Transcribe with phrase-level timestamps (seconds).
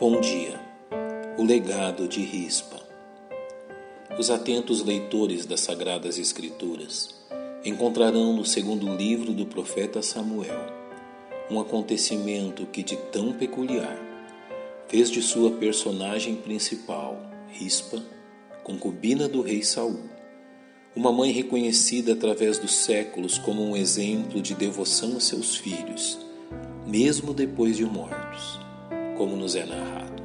[0.00, 0.60] Bom dia.
[1.36, 2.80] O legado de Rispa.
[4.16, 7.16] Os atentos leitores das Sagradas Escrituras
[7.64, 10.66] encontrarão no segundo livro do profeta Samuel
[11.50, 13.98] um acontecimento que, de tão peculiar,
[14.86, 18.00] fez de sua personagem principal, Rispa,
[18.62, 19.98] concubina do rei Saul,
[20.94, 26.20] uma mãe reconhecida através dos séculos como um exemplo de devoção a seus filhos,
[26.86, 28.67] mesmo depois de mortos
[29.18, 30.22] como nos é narrado.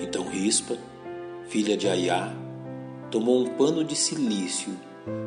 [0.00, 0.76] Então Rispa,
[1.48, 2.32] filha de Aiá,
[3.10, 4.78] tomou um pano de silício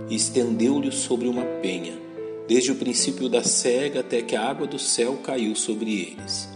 [0.09, 1.98] e estendeu-lhe sobre uma penha,
[2.48, 6.48] desde o princípio da cega até que a água do céu caiu sobre eles.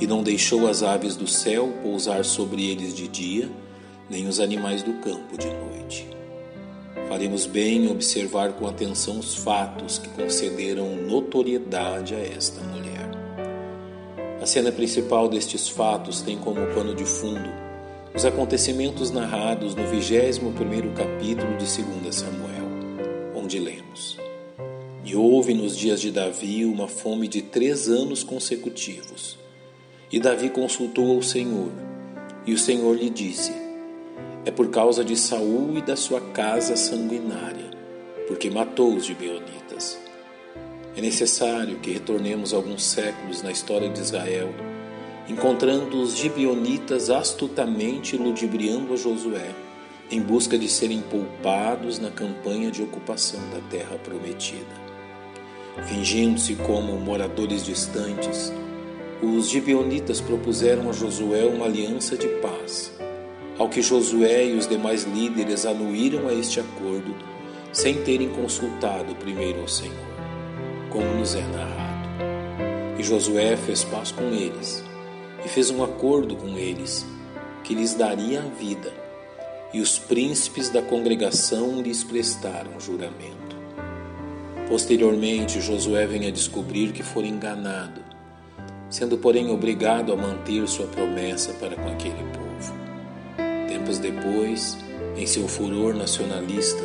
[0.00, 3.50] E não deixou as aves do céu pousar sobre eles de dia,
[4.10, 6.06] nem os animais do campo de noite.
[7.08, 12.83] Faremos bem em observar com atenção os fatos que concederam notoriedade a esta mulher.
[14.40, 17.64] A cena principal destes fatos tem como pano de fundo
[18.14, 22.68] os acontecimentos narrados no 21º capítulo de 2 Samuel,
[23.34, 24.16] onde lemos:
[25.04, 29.36] E houve nos dias de Davi uma fome de três anos consecutivos.
[30.12, 31.72] E Davi consultou ao Senhor,
[32.46, 33.52] e o Senhor lhe disse:
[34.44, 37.70] É por causa de Saul e da sua casa sanguinária,
[38.28, 39.98] porque matou os gibeonitas.
[40.96, 44.54] É necessário que retornemos alguns séculos na história de Israel,
[45.28, 49.50] encontrando os gibionitas astutamente ludibriando a Josué
[50.08, 54.84] em busca de serem poupados na campanha de ocupação da terra prometida.
[55.86, 58.52] Fingindo-se como moradores distantes,
[59.20, 62.92] os gibeonitas propuseram a Josué uma aliança de paz,
[63.58, 67.16] ao que Josué e os demais líderes anuíram a este acordo
[67.72, 70.13] sem terem consultado primeiro ao Senhor
[70.94, 72.08] como nos é narrado.
[72.96, 74.84] E Josué fez paz com eles
[75.44, 77.04] e fez um acordo com eles
[77.64, 78.92] que lhes daria a vida,
[79.72, 83.56] e os príncipes da congregação lhes prestaram juramento.
[84.68, 88.00] Posteriormente, Josué vem a descobrir que foi enganado,
[88.88, 92.72] sendo, porém, obrigado a manter sua promessa para com aquele povo.
[93.66, 94.78] Tempos depois,
[95.16, 96.84] em seu furor nacionalista,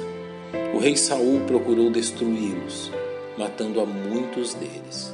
[0.73, 2.91] o rei Saul procurou destruí-los
[3.39, 5.13] matando a muitos deles.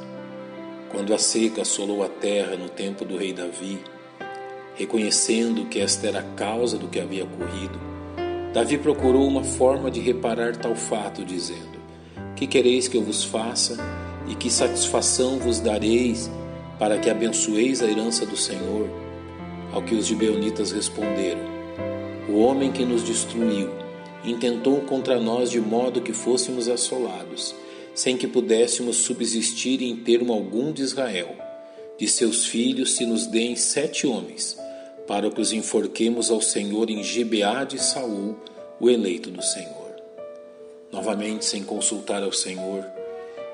[0.90, 3.80] Quando a seca assolou a terra no tempo do rei Davi,
[4.74, 7.80] reconhecendo que esta era a causa do que havia ocorrido,
[8.52, 11.78] Davi procurou uma forma de reparar tal fato, dizendo:
[12.35, 13.78] Que quereis que eu vos faça
[14.28, 16.31] e que satisfação vos dareis
[16.80, 18.90] para que abençoeis a herança do Senhor?
[19.72, 21.41] Ao que os gibeonitas responderam:
[22.28, 23.69] O homem que nos destruiu
[24.24, 27.53] intentou contra nós de modo que fôssemos assolados
[27.96, 31.34] sem que pudéssemos subsistir em termo algum de Israel.
[31.98, 34.58] De seus filhos se nos deem sete homens,
[35.08, 38.36] para que os enforquemos ao Senhor em Gibeá de Saul,
[38.80, 39.96] o eleito do Senhor.
[40.92, 42.86] Novamente, sem consultar ao Senhor,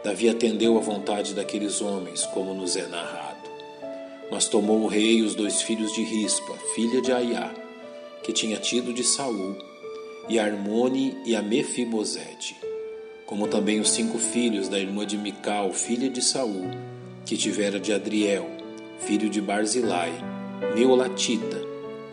[0.03, 3.49] Davi atendeu à vontade daqueles homens, como nos é narrado.
[4.31, 7.53] Mas tomou o rei os dois filhos de Rispa, filha de Aiá,
[8.23, 9.55] que tinha tido de Saul,
[10.27, 12.55] e Armone e a Mefibosete,
[13.31, 16.69] como também os cinco filhos da irmã de Mical, filha de Saul,
[17.25, 18.45] que tivera de Adriel,
[18.99, 20.11] filho de Barzilai,
[20.75, 21.61] Meolatita,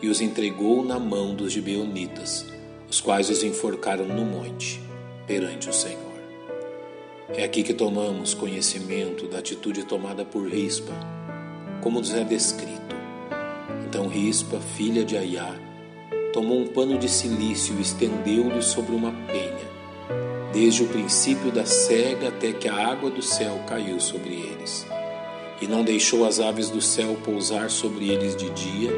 [0.01, 2.47] e os entregou na mão dos gibeonitas,
[2.89, 4.81] os quais os enforcaram no monte,
[5.27, 5.99] perante o Senhor.
[7.31, 10.93] É aqui que tomamos conhecimento da atitude tomada por Rispa,
[11.83, 12.95] como nos é descrito.
[13.89, 15.53] Então Rispa, filha de Aiá,
[16.33, 19.78] tomou um pano de silício e estendeu-lhe sobre uma penha,
[20.53, 24.87] desde o princípio da cega até que a água do céu caiu sobre eles.
[25.61, 28.93] E não deixou as aves do céu pousar sobre eles de dia,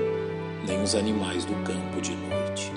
[0.67, 2.71] nem os animais do campo de noite.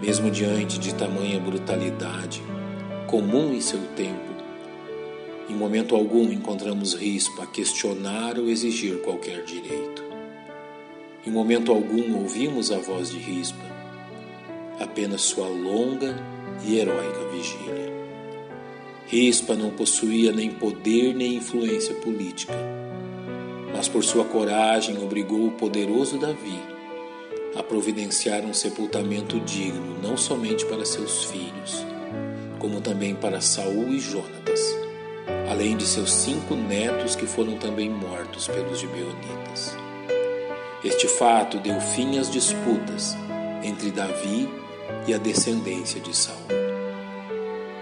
[0.00, 2.42] Mesmo diante de tamanha brutalidade,
[3.06, 4.36] comum em seu tempo,
[5.48, 10.04] em momento algum encontramos rispa a questionar ou exigir qualquer direito.
[11.26, 13.64] Em momento algum ouvimos a voz de rispa,
[14.78, 16.16] apenas sua longa
[16.64, 17.92] e heróica vigília.
[19.06, 22.54] Rispa não possuía nem poder nem influência política,
[23.74, 26.76] mas por sua coragem obrigou o poderoso Davi
[27.56, 31.86] a providenciar um sepultamento digno não somente para seus filhos,
[32.58, 34.60] como também para Saul e Jonatas,
[35.50, 39.74] além de seus cinco netos que foram também mortos pelos gibeonitas.
[40.84, 43.16] Este fato deu fim às disputas
[43.62, 44.48] entre Davi
[45.06, 46.36] e a descendência de Saul.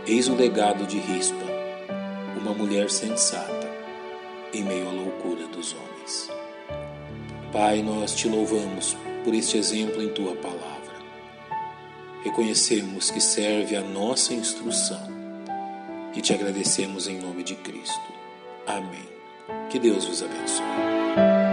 [0.06, 1.44] Eis o legado de Rispa,
[2.36, 3.70] uma mulher sensata
[4.52, 6.30] em meio à loucura dos homens.
[7.52, 10.74] Pai, nós te louvamos por este exemplo em tua palavra.
[12.22, 15.08] Reconhecemos que serve a nossa instrução
[16.14, 18.12] e te agradecemos em nome de Cristo.
[18.66, 19.08] Amém.
[19.70, 21.43] Que Deus vos abençoe.